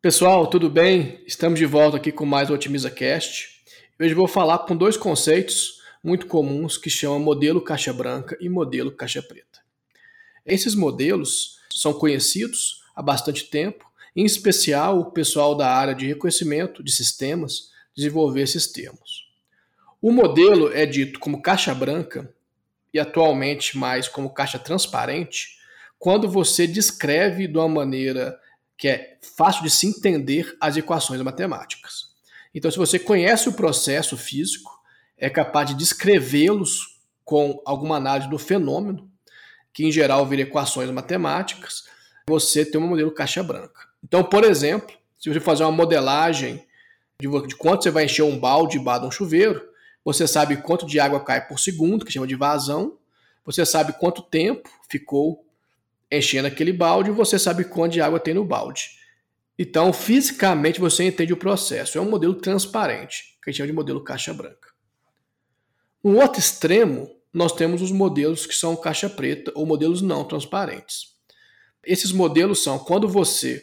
[0.00, 1.20] Pessoal, tudo bem?
[1.26, 3.48] Estamos de volta aqui com mais o Otimiza Cast.
[4.00, 8.92] Hoje vou falar com dois conceitos muito comuns que chamam modelo caixa branca e modelo
[8.92, 9.58] caixa preta.
[10.46, 16.80] Esses modelos são conhecidos há bastante tempo, em especial o pessoal da área de reconhecimento
[16.80, 19.28] de sistemas desenvolver esses termos.
[20.00, 22.32] O modelo é dito como caixa branca
[22.94, 25.58] e atualmente mais como caixa transparente
[25.98, 28.38] quando você descreve de uma maneira
[28.78, 32.06] que é fácil de se entender as equações matemáticas.
[32.54, 34.70] Então, se você conhece o processo físico,
[35.16, 39.10] é capaz de descrevê-los com alguma análise do fenômeno,
[39.74, 41.84] que em geral vira equações matemáticas,
[42.26, 43.88] você tem um modelo caixa branca.
[44.02, 46.64] Então, por exemplo, se você fazer uma modelagem
[47.20, 49.60] de, de quanto você vai encher um balde de um chuveiro,
[50.04, 52.96] você sabe quanto de água cai por segundo, que chama de vazão,
[53.44, 55.44] você sabe quanto tempo ficou
[56.10, 58.98] enchendo aquele balde você sabe quanto de água tem no balde.
[59.58, 61.98] Então, fisicamente, você entende o processo.
[61.98, 64.68] É um modelo transparente, que a gente chama de modelo caixa branca.
[66.02, 71.16] No outro extremo, nós temos os modelos que são caixa preta ou modelos não transparentes.
[71.84, 73.62] Esses modelos são quando você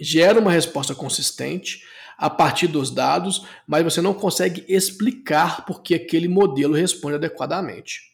[0.00, 1.82] gera uma resposta consistente
[2.18, 8.11] a partir dos dados, mas você não consegue explicar por que aquele modelo responde adequadamente.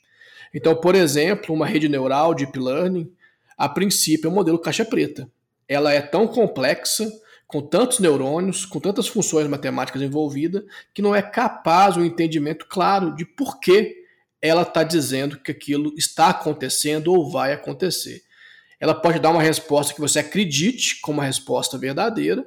[0.54, 3.10] Então, por exemplo, uma rede neural, Deep Learning,
[3.56, 5.30] a princípio é um modelo caixa preta.
[5.68, 7.10] Ela é tão complexa,
[7.46, 10.62] com tantos neurônios, com tantas funções matemáticas envolvidas,
[10.94, 13.96] que não é capaz o um entendimento claro de por que
[14.40, 18.22] ela está dizendo que aquilo está acontecendo ou vai acontecer.
[18.78, 22.46] Ela pode dar uma resposta que você acredite como uma resposta verdadeira,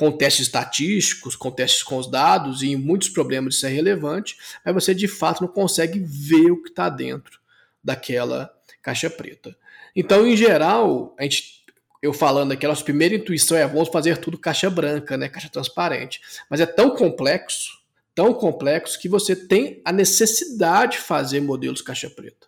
[0.00, 4.34] com testes estatísticos, com testes com os dados, e em muitos problemas isso é relevante,
[4.64, 7.38] mas você de fato não consegue ver o que está dentro
[7.84, 9.54] daquela caixa preta.
[9.94, 11.66] Então, em geral, a gente,
[12.00, 15.50] eu falando aqui, a nossa primeira intuição é vamos fazer tudo caixa branca, né, caixa
[15.50, 16.22] transparente.
[16.48, 17.78] Mas é tão complexo,
[18.14, 22.46] tão complexo, que você tem a necessidade de fazer modelos caixa preta.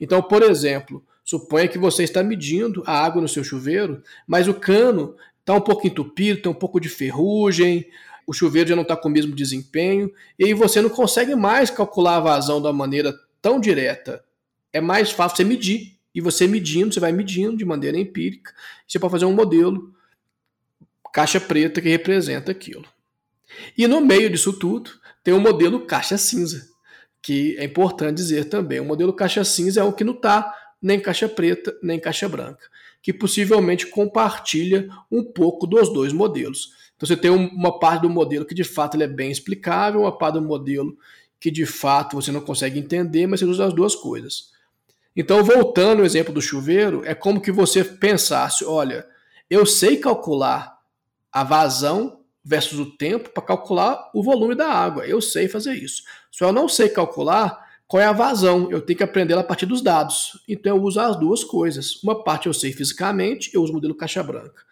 [0.00, 4.54] Então, por exemplo, suponha que você está medindo a água no seu chuveiro, mas o
[4.54, 5.14] cano
[5.46, 7.86] está um pouco entupido, tem um pouco de ferrugem,
[8.26, 11.70] o chuveiro já não está com o mesmo desempenho, e aí você não consegue mais
[11.70, 14.24] calcular a vazão da maneira tão direta.
[14.72, 15.94] É mais fácil você medir.
[16.12, 18.50] E você medindo, você vai medindo de maneira empírica,
[18.88, 19.94] você pode fazer um modelo
[21.12, 22.86] caixa preta que representa aquilo.
[23.76, 24.90] E no meio disso tudo,
[25.22, 26.70] tem o modelo caixa cinza,
[27.20, 28.80] que é importante dizer também.
[28.80, 30.50] O modelo caixa cinza é o que não está
[30.86, 32.64] nem caixa preta, nem caixa branca
[33.06, 36.70] que possivelmente compartilha um pouco dos dois modelos.
[36.96, 40.18] Então você tem uma parte do modelo que de fato ele é bem explicável, uma
[40.18, 40.98] parte do modelo
[41.38, 44.50] que de fato você não consegue entender, mas você usa as duas coisas.
[45.14, 49.06] Então, voltando ao exemplo do chuveiro, é como que você pensasse: olha,
[49.48, 50.76] eu sei calcular
[51.30, 55.06] a vazão versus o tempo para calcular o volume da água.
[55.06, 56.02] Eu sei fazer isso.
[56.30, 58.70] Só eu não sei calcular qual é a vazão?
[58.70, 60.42] Eu tenho que aprender a partir dos dados.
[60.48, 62.02] Então eu uso as duas coisas.
[62.02, 64.64] Uma parte eu sei fisicamente, eu uso o modelo caixa branca.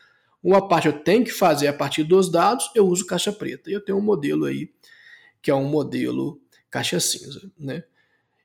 [0.43, 3.71] Uma parte eu tenho que fazer a partir dos dados, eu uso caixa preta.
[3.71, 4.71] E eu tenho um modelo aí
[5.41, 7.85] que é um modelo caixa cinza, né?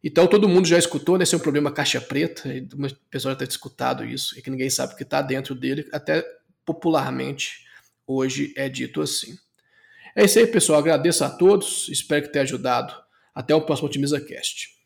[0.03, 1.23] Então todo mundo já escutou, né?
[1.23, 4.69] Esse é um problema caixa preta, uma pessoa já tem escutado isso, e que ninguém
[4.69, 6.25] sabe o que está dentro dele, até
[6.65, 7.65] popularmente
[8.05, 9.37] hoje é dito assim.
[10.15, 10.79] É isso aí, pessoal.
[10.79, 12.93] Agradeço a todos, espero que tenha ajudado
[13.39, 14.78] até o próximo Otimiza Cast.